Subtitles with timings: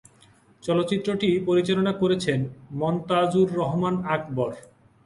[0.63, 2.39] চলচ্চিত্রটি পরিচালনা করেছেন
[2.71, 4.51] মনতাজুর রহমান আকবর।